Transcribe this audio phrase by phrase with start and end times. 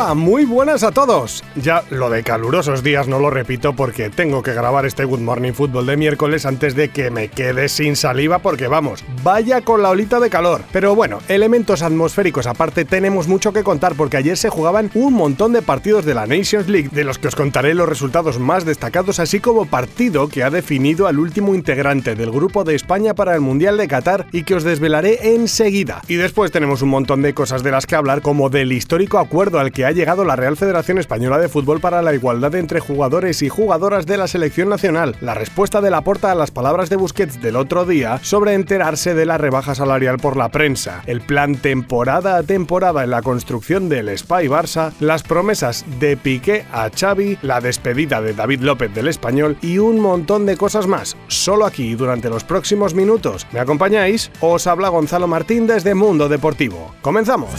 [0.00, 1.44] Muy buenas a todos.
[1.56, 5.52] Ya lo de calurosos días no lo repito porque tengo que grabar este Good Morning
[5.52, 9.90] Football de miércoles antes de que me quede sin saliva porque vamos, vaya con la
[9.90, 10.62] olita de calor.
[10.72, 15.52] Pero bueno, elementos atmosféricos aparte tenemos mucho que contar porque ayer se jugaban un montón
[15.52, 19.20] de partidos de la Nations League de los que os contaré los resultados más destacados
[19.20, 23.42] así como partido que ha definido al último integrante del grupo de España para el
[23.42, 26.00] Mundial de Qatar y que os desvelaré enseguida.
[26.08, 29.60] Y después tenemos un montón de cosas de las que hablar como del histórico acuerdo
[29.60, 33.42] al que ha llegado la Real Federación Española de Fútbol para la igualdad entre jugadores
[33.42, 36.96] y jugadoras de la selección nacional, la respuesta de la porta a las palabras de
[36.96, 41.56] Busquets del otro día sobre enterarse de la rebaja salarial por la prensa, el plan
[41.56, 47.38] temporada a temporada en la construcción del Spy Barça, las promesas de Piqué a Xavi,
[47.42, 51.94] la despedida de David López del Español y un montón de cosas más, solo aquí
[51.94, 53.46] durante los próximos minutos.
[53.52, 54.30] ¿Me acompañáis?
[54.40, 56.94] Os habla Gonzalo Martín desde Mundo Deportivo.
[57.02, 57.50] ¡Comenzamos!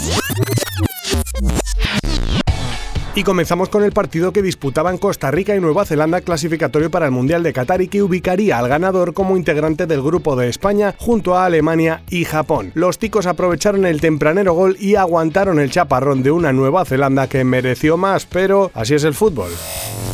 [3.14, 7.12] Y comenzamos con el partido que disputaban Costa Rica y Nueva Zelanda clasificatorio para el
[7.12, 11.36] Mundial de Qatar y que ubicaría al ganador como integrante del grupo de España junto
[11.36, 12.72] a Alemania y Japón.
[12.72, 17.44] Los ticos aprovecharon el tempranero gol y aguantaron el chaparrón de una Nueva Zelanda que
[17.44, 19.50] mereció más, pero así es el fútbol.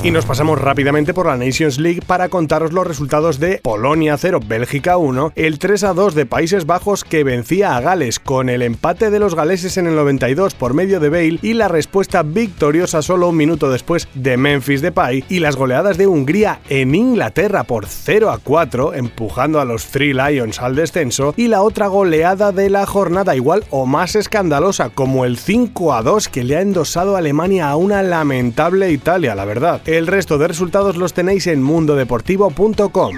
[0.02, 4.40] Y nos pasamos rápidamente por la Nations League para contaros los resultados de Polonia 0,
[4.46, 8.62] Bélgica 1, el 3 a 2 de Países Bajos que vencía a Gales con el
[8.62, 12.87] empate de los galeses en el 92 por medio de Bale y la respuesta victoriosa
[12.88, 17.86] solo un minuto después de Memphis Depay y las goleadas de Hungría en Inglaterra por
[17.86, 22.70] 0 a 4 empujando a los Three Lions al descenso y la otra goleada de
[22.70, 27.16] la jornada igual o más escandalosa como el 5 a 2 que le ha endosado
[27.16, 29.80] Alemania a una lamentable Italia, la verdad.
[29.86, 33.14] El resto de resultados los tenéis en mundodeportivo.com.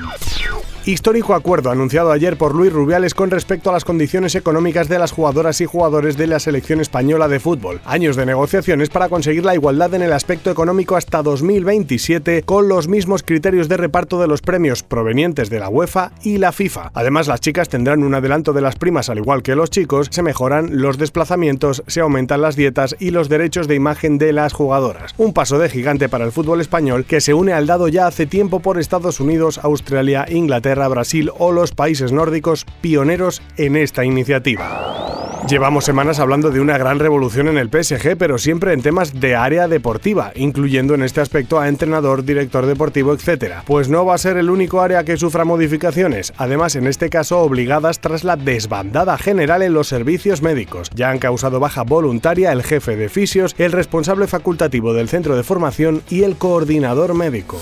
[0.87, 5.13] Histórico acuerdo anunciado ayer por Luis Rubiales con respecto a las condiciones económicas de las
[5.13, 7.83] jugadoras y jugadores de la selección española de fútbol.
[7.85, 12.89] Años de negociaciones para conseguir la igualdad en el aspecto económico hasta 2027 con los
[12.89, 16.93] mismos criterios de reparto de los premios provenientes de la UEFA y la FIFA.
[16.95, 20.23] Además, las chicas tendrán un adelanto de las primas al igual que los chicos, se
[20.23, 25.15] mejoran los desplazamientos, se aumentan las dietas y los derechos de imagen de las jugadoras.
[25.19, 28.25] Un paso de gigante para el fútbol español que se une al dado ya hace
[28.25, 35.30] tiempo por Estados Unidos, Australia, Inglaterra, Brasil o los países nórdicos pioneros en esta iniciativa.
[35.49, 39.35] Llevamos semanas hablando de una gran revolución en el PSG, pero siempre en temas de
[39.35, 43.55] área deportiva, incluyendo en este aspecto a entrenador, director deportivo, etc.
[43.65, 47.41] Pues no va a ser el único área que sufra modificaciones, además en este caso
[47.41, 50.91] obligadas tras la desbandada general en los servicios médicos.
[50.95, 55.43] Ya han causado baja voluntaria el jefe de fisios, el responsable facultativo del centro de
[55.43, 57.57] formación y el coordinador médico.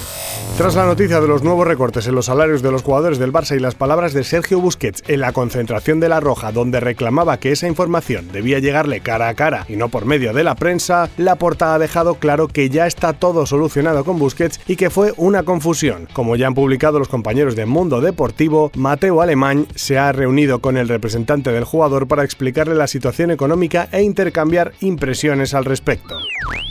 [0.58, 3.56] Tras la noticia de los nuevos recortes en los salarios de los jugadores del Barça
[3.56, 7.52] y las palabras de Sergio Busquets en la concentración de La Roja, donde reclamaba que
[7.52, 11.36] esa información debía llegarle cara a cara y no por medio de la prensa, la
[11.36, 15.42] portada ha dejado claro que ya está todo solucionado con Busquets y que fue una
[15.42, 16.08] confusión.
[16.12, 20.76] Como ya han publicado los compañeros de Mundo Deportivo, Mateo Alemán se ha reunido con
[20.76, 26.16] el representante del jugador para explicarle la situación económica e intercambiar impresiones al respecto.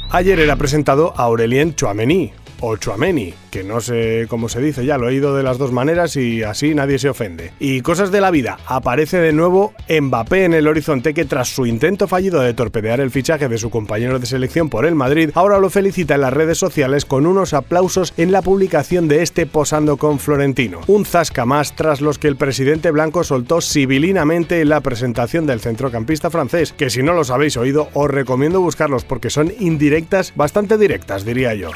[0.09, 5.05] Ayer era presentado Aurelien Chouameni, o Chouameni, que no sé cómo se dice, ya lo
[5.05, 7.51] he oído de las dos maneras y así nadie se ofende.
[7.59, 11.65] Y cosas de la vida, aparece de nuevo Mbappé en el horizonte que tras su
[11.65, 15.59] intento fallido de torpedear el fichaje de su compañero de selección por el Madrid, ahora
[15.59, 19.97] lo felicita en las redes sociales con unos aplausos en la publicación de este posando
[19.97, 20.81] con Florentino.
[20.87, 25.61] Un zasca más tras los que el presidente blanco soltó civilinamente en la presentación del
[25.61, 30.77] centrocampista francés, que si no los habéis oído os recomiendo buscarlos porque son indirectas, bastante
[30.77, 31.71] directas diría yo.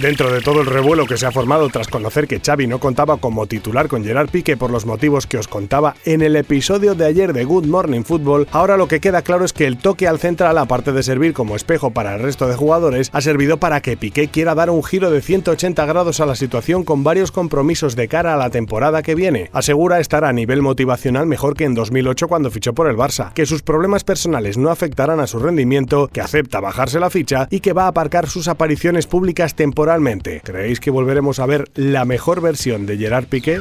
[0.00, 3.16] Dentro de todo el revuelo que se ha formado tras conocer que Xavi no contaba
[3.16, 7.04] como titular con Gerard Pique por los motivos que os contaba en el episodio de
[7.04, 10.20] ayer de Good Morning Football, ahora lo que queda claro es que el toque al
[10.20, 13.96] central, aparte de servir como espejo para el resto de jugadores, ha servido para que
[13.96, 18.06] Piqué quiera dar un giro de 180 grados a la situación con varios compromisos de
[18.06, 19.50] cara a la temporada que viene.
[19.52, 23.46] Asegura estar a nivel motivacional mejor que en 2008 cuando fichó por el Barça, que
[23.46, 27.72] sus problemas personales no afectarán a su rendimiento, que acepta bajarse la ficha y que
[27.72, 29.87] va a aparcar sus apariciones públicas temporales
[30.44, 33.60] ¿Creéis que volveremos a ver la mejor versión de Gerard Piqué?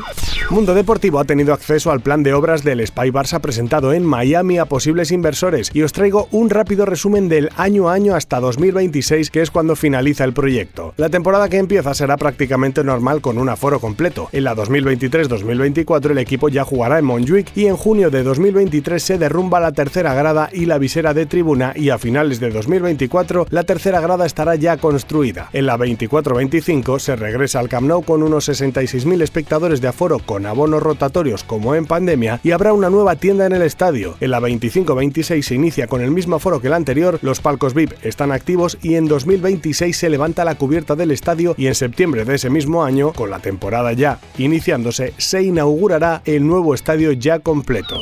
[0.50, 4.60] Mundo Deportivo ha tenido acceso al plan de obras del Spy Barça presentado en Miami
[4.60, 9.30] a posibles inversores y os traigo un rápido resumen del año a año hasta 2026
[9.30, 10.94] que es cuando finaliza el proyecto.
[10.96, 14.30] La temporada que empieza será prácticamente normal con un aforo completo.
[14.32, 19.18] En la 2023-2024 el equipo ya jugará en Montjuic y en junio de 2023 se
[19.18, 23.64] derrumba la tercera grada y la visera de tribuna y a finales de 2024 la
[23.64, 25.50] tercera grada estará ya construida.
[25.52, 25.76] En la
[26.24, 31.44] 24-25 se regresa al Camp Nou con unos 66.000 espectadores de aforo con abonos rotatorios
[31.44, 34.16] como en pandemia y habrá una nueva tienda en el estadio.
[34.20, 37.94] En la 25-26 se inicia con el mismo aforo que el anterior, los palcos VIP
[38.04, 42.36] están activos y en 2026 se levanta la cubierta del estadio y en septiembre de
[42.36, 47.96] ese mismo año, con la temporada ya iniciándose, se inaugurará el nuevo estadio ya completo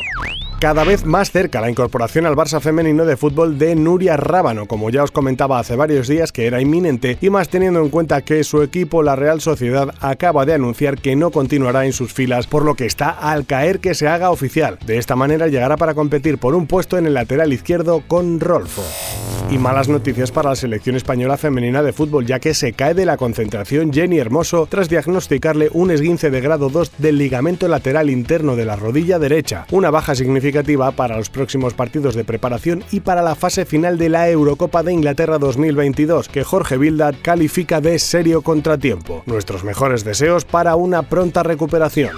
[0.59, 4.89] cada vez más cerca la incorporación al Barça femenino de fútbol de Nuria Rábano, como
[4.89, 8.43] ya os comentaba hace varios días que era inminente, y más teniendo en cuenta que
[8.43, 12.63] su equipo, la Real Sociedad, acaba de anunciar que no continuará en sus filas, por
[12.63, 14.79] lo que está al caer que se haga oficial.
[14.85, 18.83] De esta manera llegará para competir por un puesto en el lateral izquierdo con Rolfo.
[19.51, 23.05] Y malas noticias para la selección española femenina de fútbol, ya que se cae de
[23.05, 28.55] la concentración Jenny Hermoso tras diagnosticarle un esguince de grado 2 del ligamento lateral interno
[28.55, 30.44] de la rodilla derecha, una baja significativa
[30.95, 34.93] para los próximos partidos de preparación y para la fase final de la Eurocopa de
[34.93, 39.23] Inglaterra 2022, que Jorge Bildat califica de serio contratiempo.
[39.25, 42.11] Nuestros mejores deseos para una pronta recuperación.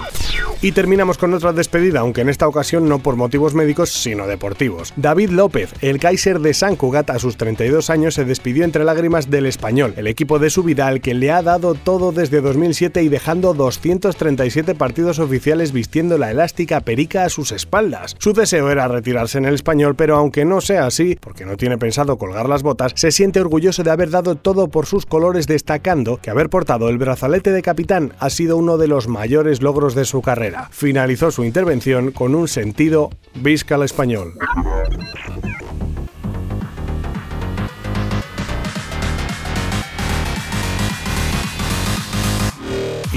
[0.60, 4.92] Y terminamos con otra despedida, aunque en esta ocasión no por motivos médicos, sino deportivos.
[4.96, 9.30] David López, el Kaiser de San Cugat, a sus 32 años, se despidió entre lágrimas
[9.30, 13.04] del español, el equipo de su vida al que le ha dado todo desde 2007
[13.04, 18.16] y dejando 237 partidos oficiales vistiendo la elástica perica a sus espaldas.
[18.18, 21.78] Su deseo era retirarse en el español, pero aunque no sea así, porque no tiene
[21.78, 26.18] pensado colgar las botas, se siente orgulloso de haber dado todo por sus colores, destacando
[26.18, 30.06] que haber portado el brazalete de capitán ha sido uno de los mayores logros de
[30.06, 30.47] su carrera.
[30.72, 34.34] Finalizó su intervención con un sentido visca al español.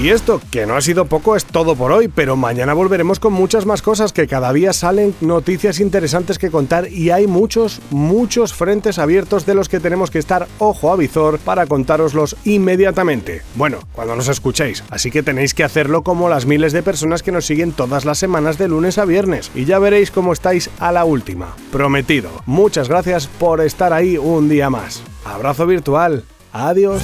[0.01, 3.33] Y esto, que no ha sido poco, es todo por hoy, pero mañana volveremos con
[3.33, 8.51] muchas más cosas que cada día salen noticias interesantes que contar y hay muchos, muchos
[8.51, 13.43] frentes abiertos de los que tenemos que estar ojo a visor para contároslos inmediatamente.
[13.53, 17.31] Bueno, cuando nos escuchéis, así que tenéis que hacerlo como las miles de personas que
[17.31, 20.91] nos siguen todas las semanas de lunes a viernes y ya veréis cómo estáis a
[20.91, 21.55] la última.
[21.71, 22.31] Prometido.
[22.47, 25.03] Muchas gracias por estar ahí un día más.
[25.25, 26.23] Abrazo virtual.
[26.53, 27.03] Adiós.